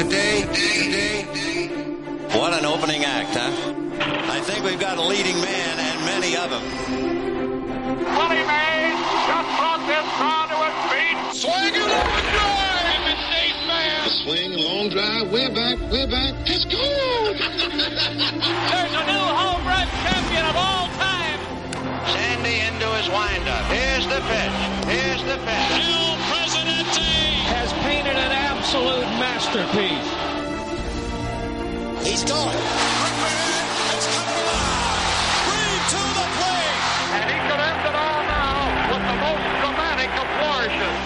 [0.00, 1.68] Today, today,
[2.32, 3.52] what an opening act, huh?
[4.32, 6.64] I think we've got a leading man and many of them.
[8.16, 8.96] Willie Mays
[9.28, 11.16] just brought this crowd to its feet.
[11.44, 13.12] Swing it on drive!
[13.44, 14.00] It's man.
[14.00, 16.32] A swing, long drive, way back, way back.
[16.48, 17.36] It's good!
[18.72, 21.40] There's a new home run champion of all time.
[22.08, 23.68] Sandy into his windup.
[23.68, 24.56] Here's the pitch.
[24.88, 26.39] Here's the pitch.
[27.50, 30.10] El Presidente has painted an absolute masterpiece.
[32.06, 32.56] He's going.
[33.90, 35.10] It's coming alive.
[35.50, 36.78] Green to the plate.
[37.10, 38.54] And he could end it all now
[38.90, 40.98] with the most dramatic of flourishes.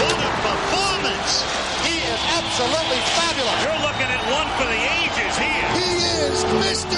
[0.00, 1.32] What a performance!
[1.84, 3.58] He is absolutely fabulous.
[3.64, 5.68] You're looking at one for the ages here.
[5.76, 5.92] He
[6.24, 6.97] is Mr.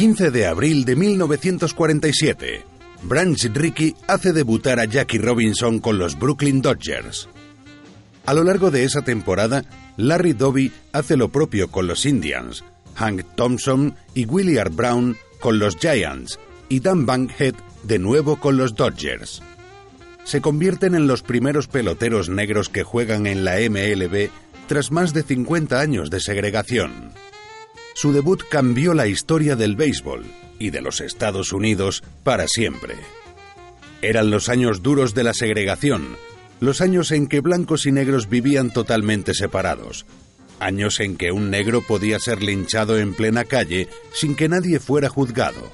[0.00, 2.64] ...15 de abril de 1947...
[3.02, 7.28] Branch Rickey hace debutar a Jackie Robinson con los Brooklyn Dodgers.
[8.24, 9.62] A lo largo de esa temporada,
[9.98, 15.76] Larry Doby hace lo propio con los Indians, Hank Thompson y Williard Brown con los
[15.76, 16.38] Giants
[16.70, 19.42] y Dan Bankhead de nuevo con los Dodgers.
[20.24, 24.30] Se convierten en los primeros peloteros negros que juegan en la MLB
[24.66, 27.12] tras más de 50 años de segregación.
[27.94, 30.24] Su debut cambió la historia del béisbol
[30.58, 32.94] y de los Estados Unidos para siempre.
[34.02, 36.16] Eran los años duros de la segregación,
[36.60, 40.06] los años en que blancos y negros vivían totalmente separados,
[40.58, 45.08] años en que un negro podía ser linchado en plena calle sin que nadie fuera
[45.08, 45.70] juzgado.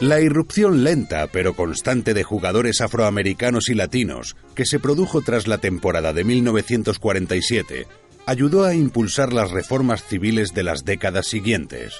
[0.00, 5.58] La irrupción lenta pero constante de jugadores afroamericanos y latinos que se produjo tras la
[5.58, 7.88] temporada de 1947
[8.24, 11.94] ayudó a impulsar las reformas civiles de las décadas siguientes.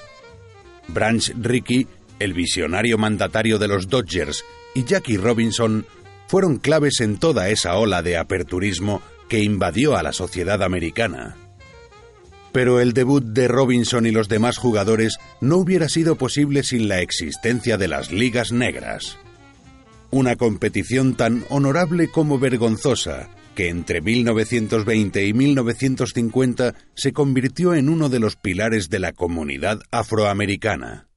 [0.87, 1.87] Branch Rickey,
[2.19, 4.45] el visionario mandatario de los Dodgers,
[4.75, 5.85] y Jackie Robinson
[6.27, 11.35] fueron claves en toda esa ola de aperturismo que invadió a la sociedad americana.
[12.51, 17.01] Pero el debut de Robinson y los demás jugadores no hubiera sido posible sin la
[17.01, 19.17] existencia de las ligas negras.
[20.11, 28.09] Una competición tan honorable como vergonzosa, que entre 1920 y 1950 se convirtió en uno
[28.09, 31.09] de los pilares de la comunidad afroamericana.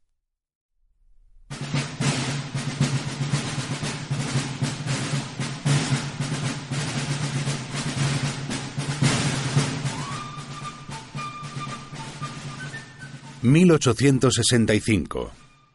[13.42, 15.30] ...1865...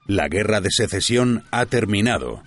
[0.07, 2.41] La guerra de secesión ha terminado.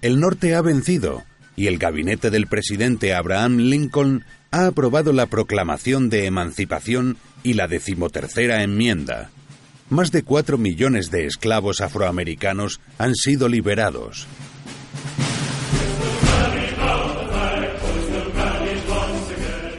[0.00, 1.24] El norte ha vencido
[1.56, 7.68] y el gabinete del presidente Abraham Lincoln ha aprobado la proclamación de emancipación y la
[7.68, 9.30] decimotercera enmienda.
[9.90, 14.26] Más de cuatro millones de esclavos afroamericanos han sido liberados.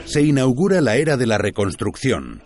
[0.06, 2.44] Se inaugura la era de la reconstrucción,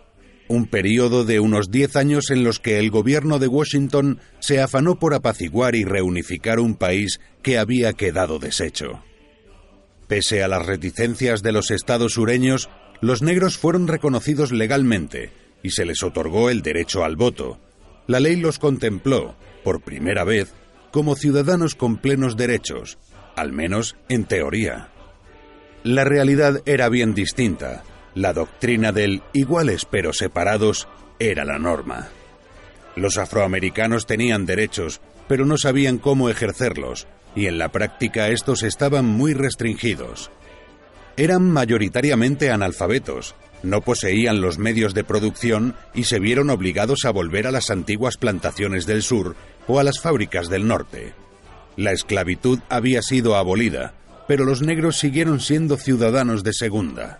[0.52, 5.00] un periodo de unos diez años en los que el gobierno de Washington se afanó
[5.00, 9.02] por apaciguar y reunificar un país que había quedado deshecho.
[10.08, 12.70] Pese a las reticencias de los estados sureños,
[13.00, 15.32] los negros fueron reconocidos legalmente
[15.64, 17.58] y se les otorgó el derecho al voto.
[18.08, 20.54] La ley los contempló, por primera vez,
[20.92, 22.98] como ciudadanos con plenos derechos,
[23.38, 24.90] al menos en teoría.
[25.84, 27.84] La realidad era bien distinta.
[28.14, 30.88] La doctrina del iguales pero separados
[31.20, 32.10] era la norma.
[32.96, 39.06] Los afroamericanos tenían derechos, pero no sabían cómo ejercerlos, y en la práctica estos estaban
[39.06, 40.30] muy restringidos.
[41.16, 47.48] Eran mayoritariamente analfabetos, no poseían los medios de producción y se vieron obligados a volver
[47.48, 49.36] a las antiguas plantaciones del sur
[49.68, 51.14] o a las fábricas del norte.
[51.78, 53.94] La esclavitud había sido abolida,
[54.28, 57.20] pero los negros siguieron siendo ciudadanos de segunda.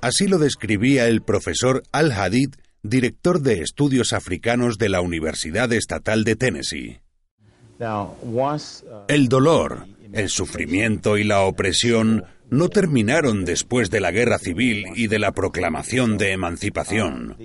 [0.00, 2.50] Así lo describía el profesor Al-Hadid,
[2.82, 7.00] director de estudios africanos de la Universidad Estatal de Tennessee.
[9.08, 15.08] El dolor, El sufrimiento y la opresión no terminaron después de la guerra civil y
[15.08, 17.36] de la proclamación de emancipación.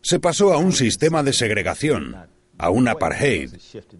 [0.00, 2.16] Se pasó a un sistema de segregación,
[2.58, 3.50] a un apartheid,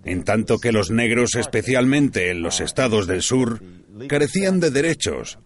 [0.04, 3.62] en tanto que los negros, especialmente en los estados del sur,
[4.06, 5.38] carecían de derechos,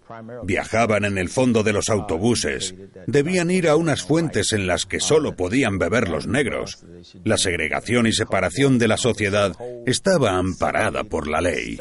[0.45, 2.75] viajaban en el fondo de los autobuses,
[3.07, 6.85] debían ir a unas fuentes en las que solo podían beber los negros.
[7.25, 9.57] La segregación y separación de la sociedad
[9.87, 11.79] estaba amparada por la ley.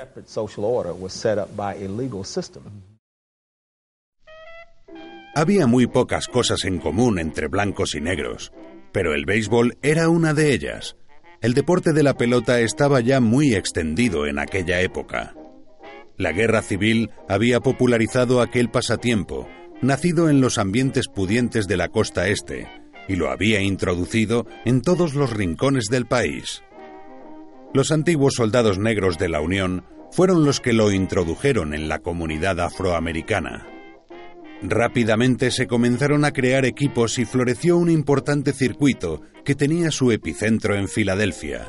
[5.34, 8.52] Había muy pocas cosas en común entre blancos y negros,
[8.92, 10.98] pero el béisbol era una de ellas.
[11.42, 15.34] El deporte de la pelota estaba ya muy extendido en aquella época.
[16.22, 19.50] La guerra civil había popularizado aquel pasatiempo,
[19.82, 22.68] nacido en los ambientes pudientes de la costa este,
[23.08, 26.62] y lo había introducido en todos los rincones del país.
[27.74, 32.60] Los antiguos soldados negros de la Unión fueron los que lo introdujeron en la comunidad
[32.60, 33.68] afroamericana.
[34.62, 40.76] Rápidamente se comenzaron a crear equipos y floreció un importante circuito que tenía su epicentro
[40.76, 41.68] en Filadelfia.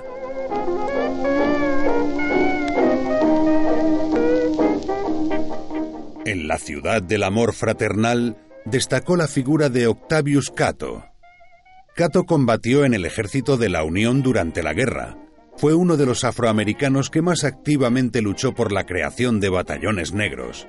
[6.24, 11.04] En la ciudad del amor fraternal destacó la figura de Octavius Cato.
[11.96, 15.18] Cato combatió en el ejército de la Unión durante la guerra.
[15.56, 20.68] Fue uno de los afroamericanos que más activamente luchó por la creación de batallones negros.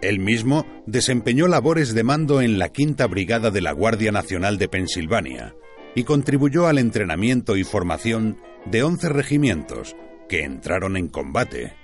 [0.00, 4.68] Él mismo desempeñó labores de mando en la Quinta Brigada de la Guardia Nacional de
[4.68, 5.54] Pensilvania
[5.94, 9.94] y contribuyó al entrenamiento y formación de 11 regimientos
[10.26, 11.74] que entraron en combate.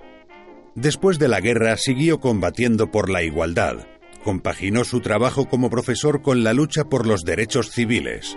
[0.75, 3.87] Después de la guerra siguió combatiendo por la igualdad.
[4.25, 8.37] Compaginó su trabajo como profesor con la lucha por los derechos civiles.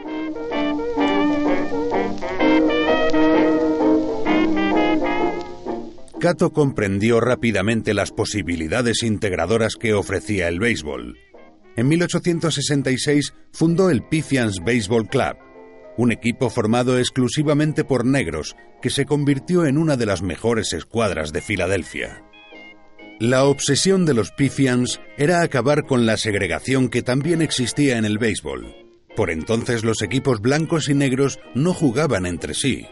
[6.19, 11.17] Cato comprendió rápidamente las posibilidades integradoras que ofrecía el béisbol.
[11.75, 15.35] En 1866 fundó el Pifians Baseball Club,
[15.97, 21.31] un equipo formado exclusivamente por negros que se convirtió en una de las mejores escuadras
[21.31, 22.23] de Filadelfia.
[23.19, 28.17] La obsesión de los Pifians era acabar con la segregación que también existía en el
[28.17, 28.75] béisbol.
[29.15, 32.85] Por entonces los equipos blancos y negros no jugaban entre sí.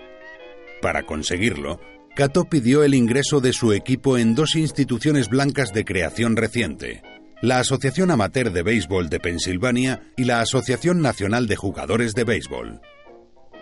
[0.82, 1.82] Para conseguirlo,
[2.16, 7.02] Cato pidió el ingreso de su equipo en dos instituciones blancas de creación reciente,
[7.44, 12.80] la Asociación Amateur de Béisbol de Pensilvania y la Asociación Nacional de Jugadores de Béisbol.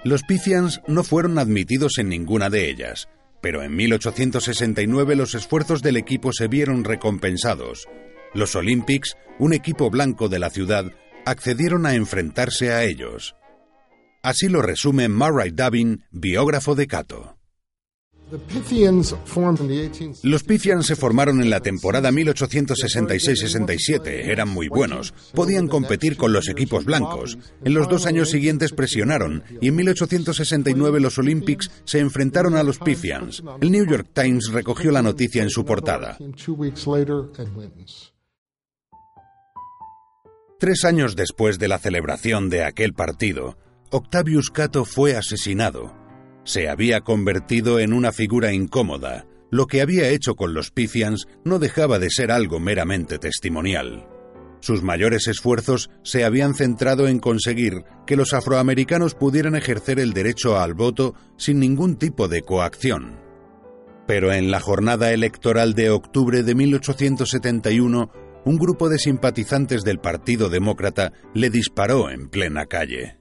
[0.04, 3.10] Los Pifians no fueron admitidos en ninguna de ellas,
[3.42, 7.88] pero en 1869 los esfuerzos del equipo se vieron recompensados.
[8.36, 10.86] Los Olympics, un equipo blanco de la ciudad,
[11.26, 13.36] accedieron a enfrentarse a ellos.
[14.22, 17.41] Así lo resume Murray Davin, biógrafo de Cato.
[20.24, 24.30] Los Pifians se formaron en la temporada 1866-67.
[24.30, 25.14] Eran muy buenos.
[25.34, 27.38] Podían competir con los equipos blancos.
[27.64, 32.80] En los dos años siguientes presionaron y en 1869 los Olympics se enfrentaron a los
[32.80, 33.44] Pifians.
[33.60, 36.18] El New York Times recogió la noticia en su portada.
[40.60, 43.58] Tres años después de la celebración de aquel partido,
[43.90, 46.01] Octavius Cato fue asesinado
[46.44, 49.26] se había convertido en una figura incómoda.
[49.50, 54.08] Lo que había hecho con los Pifians no dejaba de ser algo meramente testimonial.
[54.62, 60.60] Sus mayores esfuerzos se habían centrado en conseguir que los afroamericanos pudieran ejercer el derecho
[60.60, 63.20] al voto sin ningún tipo de coacción.
[64.08, 68.12] Pero en la jornada electoral de octubre de 1871,
[68.46, 73.21] un grupo de simpatizantes del Partido Demócrata le disparó en plena calle.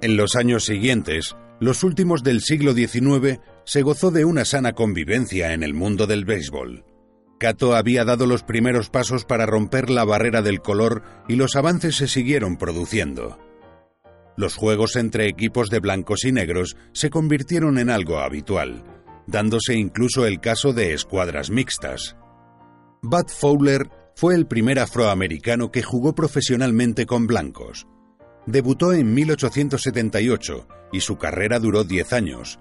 [0.00, 5.52] En los años siguientes, los últimos del siglo XIX, se gozó de una sana convivencia
[5.52, 6.84] en el mundo del béisbol.
[7.38, 11.96] Cato había dado los primeros pasos para romper la barrera del color y los avances
[11.96, 13.38] se siguieron produciendo.
[14.36, 18.84] Los juegos entre equipos de blancos y negros se convirtieron en algo habitual,
[19.26, 22.16] dándose incluso el caso de escuadras mixtas.
[23.02, 27.88] Bud Fowler fue el primer afroamericano que jugó profesionalmente con blancos.
[28.50, 32.58] Debutó en 1878 y su carrera duró 10 años.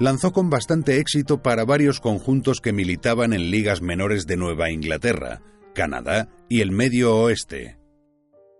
[0.00, 5.40] Lanzó con bastante éxito para varios conjuntos que militaban en ligas menores de Nueva Inglaterra,
[5.72, 7.78] Canadá y el Medio Oeste.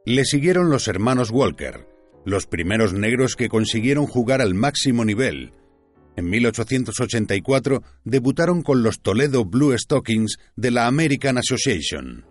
[0.07, 1.89] Le siguieron los hermanos Walker,
[2.25, 5.53] los primeros negros que consiguieron jugar al máximo nivel.
[6.15, 12.30] En 1884 debutaron con los Toledo Blue Stockings de la American Association.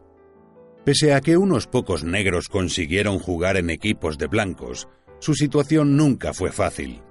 [0.89, 4.87] Pese a que unos pocos negros consiguieron jugar en equipos de blancos,
[5.19, 7.03] su situación nunca fue fácil.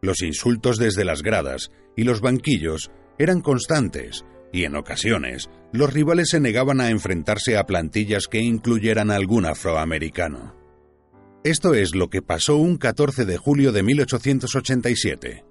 [0.00, 6.30] Los insultos desde las gradas y los banquillos eran constantes y en ocasiones los rivales
[6.30, 10.56] se negaban a enfrentarse a plantillas que incluyeran algún afroamericano.
[11.44, 15.44] Esto es lo que pasó un 14 de julio de 1887.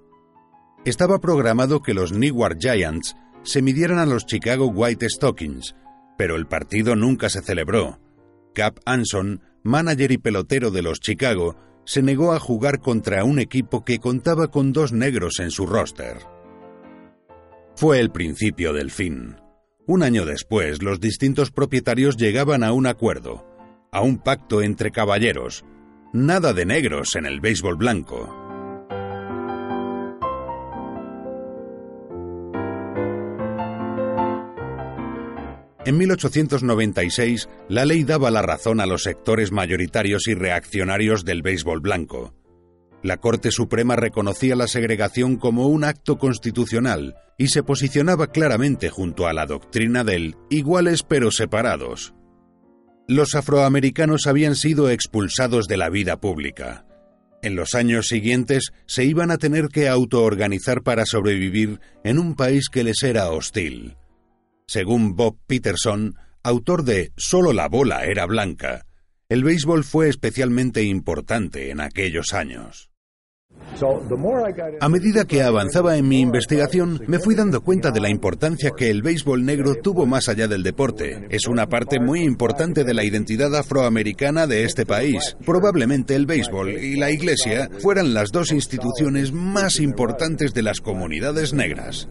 [0.84, 5.76] Estaba programado que los Newark Giants se midieran a los Chicago White Stockings,
[6.18, 8.00] pero el partido nunca se celebró.
[8.52, 13.84] Cap Anson, manager y pelotero de los Chicago, se negó a jugar contra un equipo
[13.84, 16.18] que contaba con dos negros en su roster.
[17.76, 19.36] Fue el principio del fin.
[19.86, 23.46] Un año después, los distintos propietarios llegaban a un acuerdo,
[23.92, 25.64] a un pacto entre caballeros.
[26.12, 28.37] Nada de negros en el béisbol blanco.
[35.88, 41.80] En 1896, la ley daba la razón a los sectores mayoritarios y reaccionarios del béisbol
[41.80, 42.34] blanco.
[43.02, 49.26] La Corte Suprema reconocía la segregación como un acto constitucional y se posicionaba claramente junto
[49.26, 52.12] a la doctrina del iguales pero separados.
[53.06, 56.84] Los afroamericanos habían sido expulsados de la vida pública.
[57.40, 62.68] En los años siguientes se iban a tener que autoorganizar para sobrevivir en un país
[62.70, 63.96] que les era hostil.
[64.68, 68.84] Según Bob Peterson, autor de Solo la bola era blanca,
[69.30, 72.90] el béisbol fue especialmente importante en aquellos años.
[74.80, 78.90] A medida que avanzaba en mi investigación, me fui dando cuenta de la importancia que
[78.90, 81.26] el béisbol negro tuvo más allá del deporte.
[81.30, 85.34] Es una parte muy importante de la identidad afroamericana de este país.
[85.46, 91.54] Probablemente el béisbol y la iglesia fueran las dos instituciones más importantes de las comunidades
[91.54, 92.06] negras.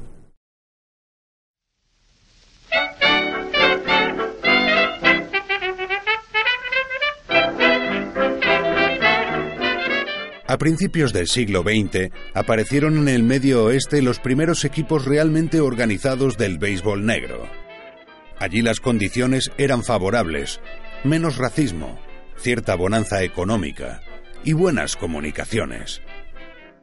[10.58, 16.36] A principios del siglo XX aparecieron en el Medio Oeste los primeros equipos realmente organizados
[16.36, 17.48] del béisbol negro.
[18.40, 20.60] Allí las condiciones eran favorables,
[21.04, 22.00] menos racismo,
[22.38, 24.02] cierta bonanza económica
[24.44, 26.02] y buenas comunicaciones.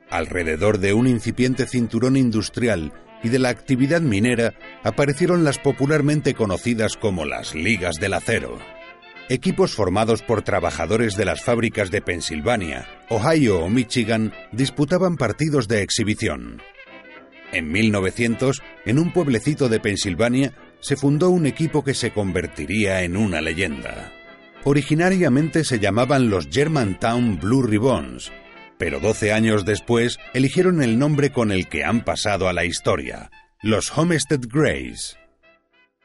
[0.09, 2.93] Alrededor de un incipiente cinturón industrial
[3.25, 4.55] y de la actividad minera
[4.85, 8.57] aparecieron las popularmente conocidas como las ligas del acero
[9.29, 15.83] equipos formados por trabajadores de las fábricas de Pensilvania, Ohio o Michigan disputaban partidos de
[15.83, 16.63] exhibición.
[17.53, 23.17] En 1900, en un pueblecito de Pensilvania, se fundó un equipo que se convertiría en
[23.17, 24.13] una leyenda.
[24.65, 28.33] Originariamente se llamaban los Germantown Blue Ribbons,
[28.79, 33.31] pero 12 años después eligieron el nombre con el que han pasado a la historia,
[33.63, 35.17] los Homestead Grays.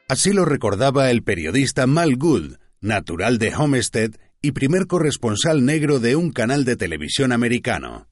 [0.08, 6.16] Así lo recordaba el periodista Mal Good, natural de Homestead y primer corresponsal negro de
[6.16, 8.09] un canal de televisión americano.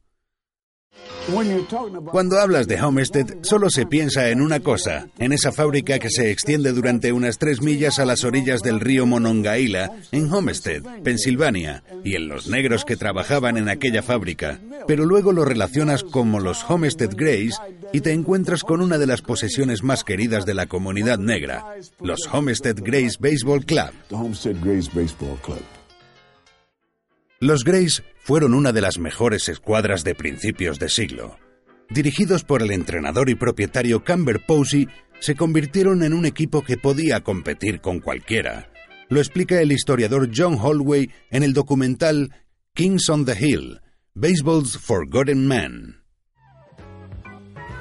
[2.11, 6.31] Cuando hablas de Homestead, solo se piensa en una cosa, en esa fábrica que se
[6.31, 12.17] extiende durante unas tres millas a las orillas del río Monongahela, en Homestead, Pensilvania, y
[12.17, 14.59] en los negros que trabajaban en aquella fábrica.
[14.87, 17.61] Pero luego lo relacionas como los Homestead Grays
[17.93, 21.65] y te encuentras con una de las posesiones más queridas de la comunidad negra,
[22.01, 23.93] los Homestead Grays Baseball Club.
[27.41, 31.37] Los Grays fueron una de las mejores escuadras de principios de siglo.
[31.89, 34.89] Dirigidos por el entrenador y propietario Camber Posey,
[35.21, 38.73] se convirtieron en un equipo que podía competir con cualquiera.
[39.09, 42.35] Lo explica el historiador John Holloway en el documental
[42.75, 43.81] Kings on the Hill,
[44.15, 46.03] Baseball's Forgotten Men.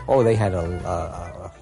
[0.06, 0.24] Oh,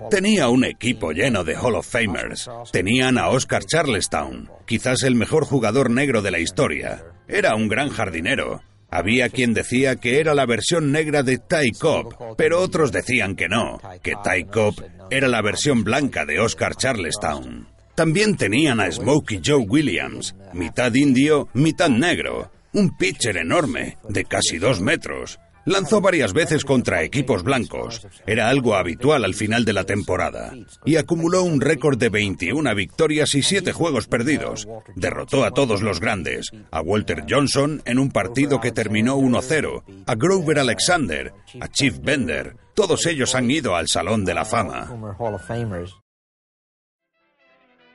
[0.09, 2.49] Tenía un equipo lleno de Hall of Famers.
[2.71, 7.03] Tenían a Oscar Charlestown, quizás el mejor jugador negro de la historia.
[7.27, 8.61] Era un gran jardinero.
[8.91, 13.49] Había quien decía que era la versión negra de Ty Cobb, pero otros decían que
[13.49, 17.67] no, que Ty Cobb era la versión blanca de Oscar Charlestown.
[17.95, 24.57] También tenían a Smokey Joe Williams, mitad indio, mitad negro, un pitcher enorme, de casi
[24.57, 28.07] dos metros, Lanzó varias veces contra equipos blancos.
[28.27, 30.53] Era algo habitual al final de la temporada.
[30.85, 34.67] Y acumuló un récord de 21 victorias y 7 juegos perdidos.
[34.95, 36.51] Derrotó a todos los grandes.
[36.69, 39.83] A Walter Johnson en un partido que terminó 1-0.
[40.05, 41.33] A Grover Alexander.
[41.59, 42.57] A Chief Bender.
[42.75, 45.15] Todos ellos han ido al Salón de la Fama.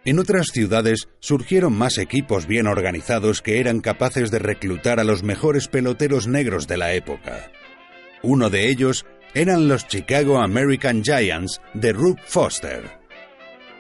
[0.04, 5.22] En otras ciudades surgieron más equipos bien organizados que eran capaces de reclutar a los
[5.22, 7.50] mejores peloteros negros de la época.
[8.22, 13.00] Uno de ellos eran los Chicago American Giants de Rube Foster.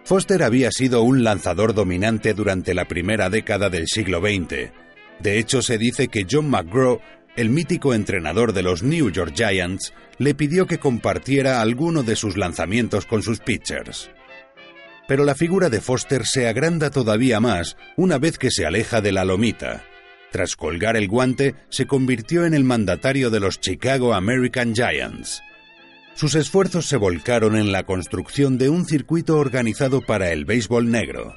[0.04, 4.72] Foster había sido un lanzador dominante durante la primera década del siglo XX.
[5.20, 7.00] De hecho, se dice que John McGraw,
[7.36, 12.36] el mítico entrenador de los New York Giants, le pidió que compartiera alguno de sus
[12.36, 14.10] lanzamientos con sus pitchers.
[15.06, 19.12] Pero la figura de Foster se agranda todavía más una vez que se aleja de
[19.12, 19.84] la lomita.
[20.30, 25.42] Tras colgar el guante, se convirtió en el mandatario de los Chicago American Giants.
[26.14, 31.34] Sus esfuerzos se volcaron en la construcción de un circuito organizado para el béisbol negro.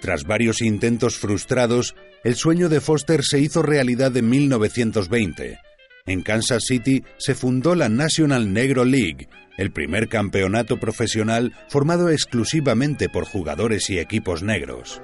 [0.00, 5.58] Tras varios intentos frustrados, el sueño de Foster se hizo realidad en 1920.
[6.06, 13.08] En Kansas City se fundó la National Negro League, el primer campeonato profesional formado exclusivamente
[13.08, 15.02] por jugadores y equipos negros.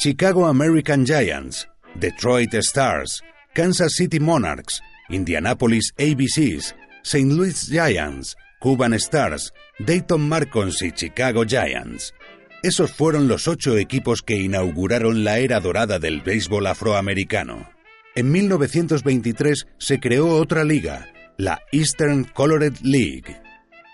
[0.00, 4.80] Chicago American Giants, Detroit Stars, Kansas City Monarchs,
[5.10, 7.30] Indianapolis ABCs, St.
[7.30, 12.14] Louis Giants, Cuban Stars, Dayton Marcons y Chicago Giants.
[12.62, 17.68] Esos fueron los ocho equipos que inauguraron la era dorada del béisbol afroamericano.
[18.14, 23.36] En 1923 se creó otra liga, la Eastern Colored League.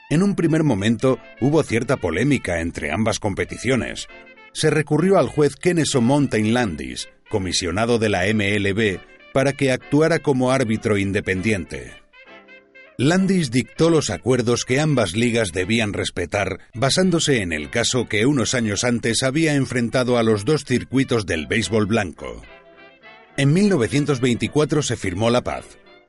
[0.09, 4.07] En un primer momento hubo cierta polémica entre ambas competiciones,
[4.57, 9.01] se recurrió al juez Kennesaw Mountain Landis, comisionado de la MLB,
[9.35, 11.93] para que actuara como árbitro independiente.
[12.97, 18.55] Landis dictó los acuerdos que ambas ligas debían respetar, basándose en el caso que unos
[18.55, 22.41] años antes había enfrentado a los dos circuitos del béisbol blanco.
[23.37, 25.67] En 1924 se firmó la paz.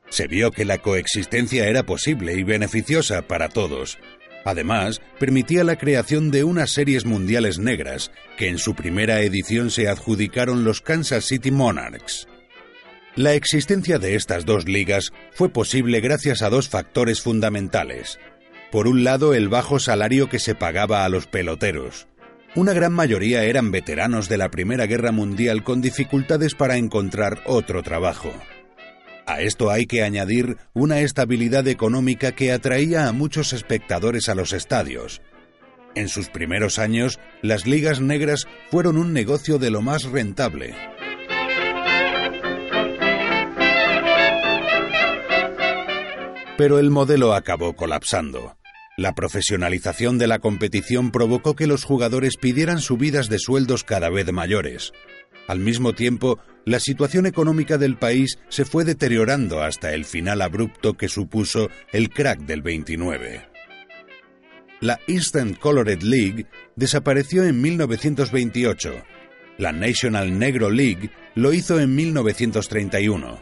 [0.08, 3.98] Se vio que la coexistencia era posible y beneficiosa para todos,
[4.48, 9.89] Además, permitía la creación de unas series mundiales negras, que en su primera edición se
[9.89, 12.30] adjudicaron los Kansas City Monarchs.
[13.18, 18.20] La existencia de estas dos ligas fue posible gracias a dos factores fundamentales.
[18.72, 22.07] Por un lado, el bajo salario que se pagaba a los peloteros.
[22.55, 27.83] Una gran mayoría eran veteranos de la Primera Guerra Mundial con dificultades para encontrar otro
[27.83, 28.31] trabajo.
[29.27, 34.53] A esto hay que añadir una estabilidad económica que atraía a muchos espectadores a los
[34.53, 35.22] estadios.
[35.96, 40.74] En sus primeros años, las ligas negras fueron un negocio de lo más rentable.
[46.57, 48.55] Pero el modelo acabó colapsando.
[48.96, 54.31] La profesionalización de la competición provocó que los jugadores pidieran subidas de sueldos cada vez
[54.31, 54.94] mayores.
[55.48, 60.96] Al mismo tiempo, la situación económica del país se fue deteriorando hasta el final abrupto
[60.96, 63.48] que supuso el crack del 29.
[64.81, 68.94] La Eastern Colored League desapareció en 1928.
[69.57, 73.40] La National Negro League lo hizo en 1931.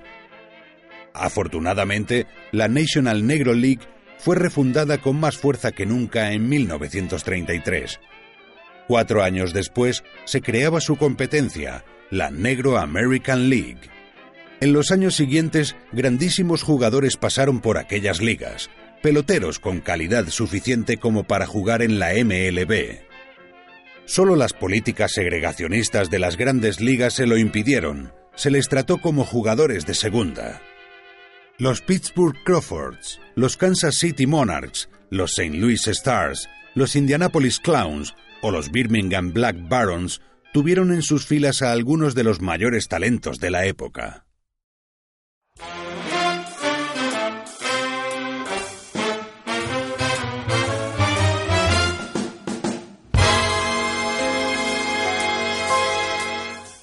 [1.14, 3.88] Afortunadamente, la National Negro League
[4.20, 8.00] fue refundada con más fuerza que nunca en 1933.
[8.88, 13.90] Cuatro años después se creaba su competencia, la Negro American League.
[14.62, 18.70] En los años siguientes, grandísimos jugadores pasaron por aquellas ligas,
[19.02, 23.00] peloteros con calidad suficiente como para jugar en la MLB.
[24.06, 29.26] Solo las políticas segregacionistas de las grandes ligas se lo impidieron, se les trató como
[29.26, 30.62] jugadores de segunda.
[31.58, 35.58] Los Pittsburgh Crawfords, los Kansas City Monarchs, los St.
[35.58, 40.22] Louis Stars, los Indianapolis Clowns o los Birmingham Black Barons
[40.56, 44.26] tuvieron en sus filas a algunos de los mayores talentos de la época.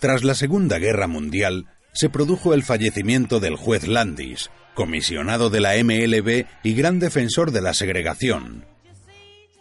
[0.00, 5.82] Tras la Segunda Guerra Mundial, se produjo el fallecimiento del juez Landis, comisionado de la
[5.82, 8.66] MLB y gran defensor de la segregación.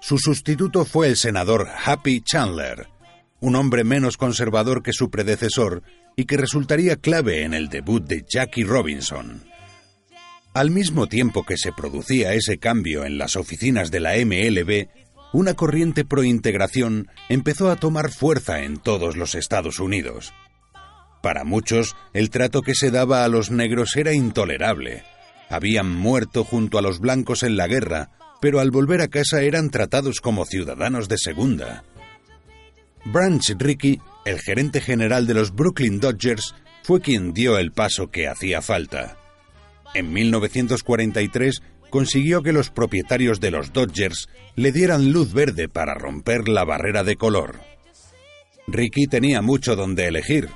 [0.01, 2.89] Su sustituto fue el senador Happy Chandler,
[3.41, 5.83] un hombre menos conservador que su predecesor
[6.15, 9.43] y que resultaría clave en el debut de Jackie Robinson.
[10.53, 14.87] Al mismo tiempo que se producía ese cambio en las oficinas de la MLB,
[15.33, 20.33] una corriente pro-integración empezó a tomar fuerza en todos los Estados Unidos.
[21.23, 25.03] Para muchos, el trato que se daba a los negros era intolerable.
[25.49, 28.09] Habían muerto junto a los blancos en la guerra,
[28.41, 31.83] pero al volver a casa eran tratados como ciudadanos de segunda.
[33.05, 38.27] Branch Rickey, el gerente general de los Brooklyn Dodgers, fue quien dio el paso que
[38.27, 39.17] hacía falta.
[39.93, 46.47] En 1943 consiguió que los propietarios de los Dodgers le dieran luz verde para romper
[46.47, 47.59] la barrera de color.
[48.67, 50.49] Ricky tenía mucho donde elegir.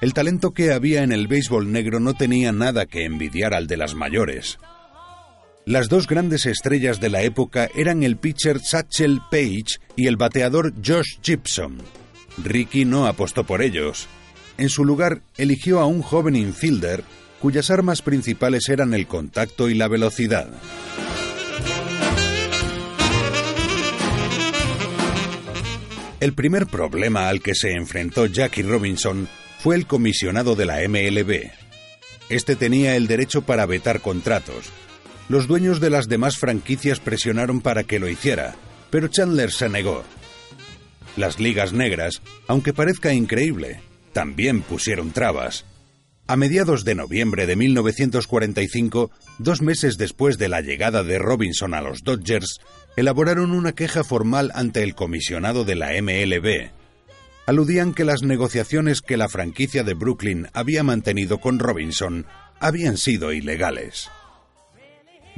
[0.00, 3.76] El talento que había en el béisbol negro no tenía nada que envidiar al de
[3.76, 4.58] las mayores.
[5.68, 10.72] Las dos grandes estrellas de la época eran el pitcher Satchel Paige y el bateador
[10.82, 11.76] Josh Gibson.
[12.42, 14.08] Ricky no apostó por ellos.
[14.56, 17.04] En su lugar, eligió a un joven infielder
[17.38, 20.48] cuyas armas principales eran el contacto y la velocidad.
[26.20, 29.28] El primer problema al que se enfrentó Jackie Robinson
[29.58, 31.50] fue el comisionado de la MLB.
[32.30, 34.72] Este tenía el derecho para vetar contratos.
[35.28, 38.56] Los dueños de las demás franquicias presionaron para que lo hiciera,
[38.90, 40.02] pero Chandler se negó.
[41.16, 43.80] Las ligas negras, aunque parezca increíble,
[44.12, 45.66] también pusieron trabas.
[46.26, 51.82] A mediados de noviembre de 1945, dos meses después de la llegada de Robinson a
[51.82, 52.60] los Dodgers,
[52.96, 56.70] elaboraron una queja formal ante el comisionado de la MLB.
[57.46, 62.26] Aludían que las negociaciones que la franquicia de Brooklyn había mantenido con Robinson
[62.60, 64.10] habían sido ilegales.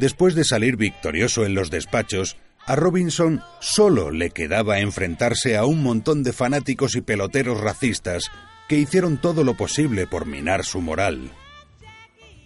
[0.01, 5.83] Después de salir victorioso en los despachos, a Robinson solo le quedaba enfrentarse a un
[5.83, 8.31] montón de fanáticos y peloteros racistas
[8.67, 11.31] que hicieron todo lo posible por minar su moral.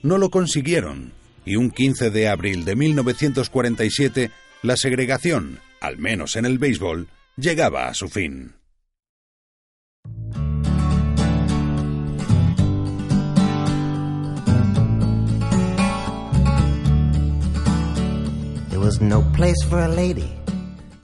[0.03, 1.13] No lo consiguieron,
[1.45, 7.87] y un 15 de abril de 1947, la segregación, al menos en el béisbol, llegaba
[7.87, 8.55] a su fin.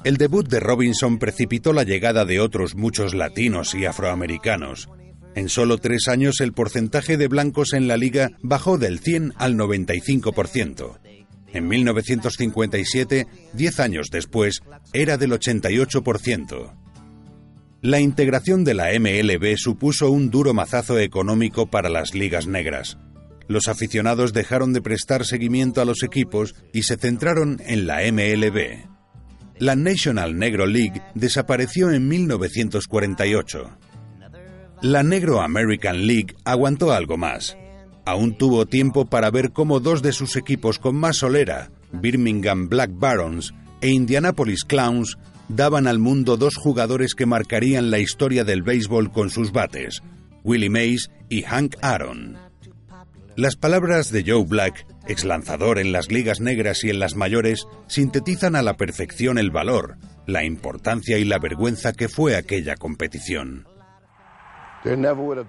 [0.05, 4.89] El debut de Robinson precipitó la llegada de otros muchos latinos y afroamericanos,
[5.35, 9.55] en solo tres años el porcentaje de blancos en la liga bajó del 100 al
[9.55, 10.99] 95%.
[11.53, 14.61] En 1957, diez años después,
[14.93, 16.73] era del 88%.
[17.83, 22.99] La integración de la MLB supuso un duro mazazo económico para las ligas negras.
[23.51, 28.87] Los aficionados dejaron de prestar seguimiento a los equipos y se centraron en la MLB.
[29.59, 33.77] La National Negro League desapareció en 1948.
[34.83, 37.57] La Negro American League aguantó algo más.
[38.07, 42.93] Aún tuvo tiempo para ver cómo dos de sus equipos con más solera, Birmingham Black
[42.95, 49.11] Barons e Indianapolis Clowns, daban al mundo dos jugadores que marcarían la historia del béisbol
[49.11, 50.05] con sus bates,
[50.45, 52.50] Willie Mays y Hank Aaron.
[53.41, 57.67] Las palabras de Joe Black, ex lanzador en las ligas negras y en las mayores,
[57.87, 63.67] sintetizan a la perfección el valor, la importancia y la vergüenza que fue aquella competición.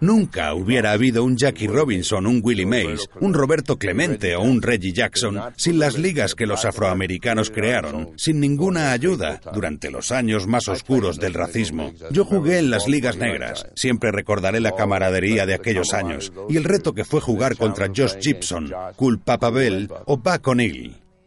[0.02, 4.92] Nunca hubiera habido un Jackie Robinson, un Willie Mays, un Roberto Clemente o un Reggie
[4.92, 10.68] Jackson sin las ligas que los afroamericanos crearon, sin ninguna ayuda durante los años más
[10.68, 11.92] oscuros del racismo.
[12.12, 16.64] Yo jugué en las ligas negras, siempre recordaré la camaradería de aquellos años y el
[16.64, 21.01] reto que fue jugar contra Josh Gibson, Cool Papa Bell o Buck O'Neill.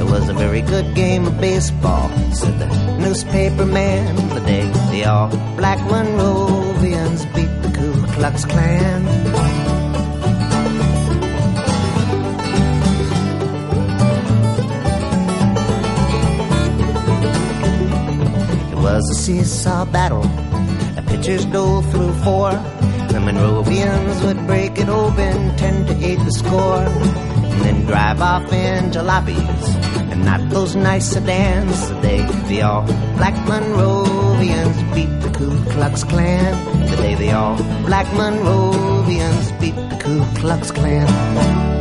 [0.00, 2.66] It was a very good game of baseball, said the
[2.98, 4.16] newspaper man.
[4.30, 9.02] The day the all black Monrovians beat the Ku Klux Klan.
[18.72, 20.22] It was a seesaw battle.
[20.96, 22.50] The pitchers dove through four.
[23.12, 28.52] The Monrovians would break it open, ten to eight the score and then drive off
[28.52, 29.64] in jalopies
[30.10, 31.88] and not those nice sedans.
[31.88, 32.82] The day the all
[33.16, 36.52] black Monrovians beat the Ku Klux Klan.
[36.86, 41.71] The day the all black Monrovians beat the Ku Klux Klan.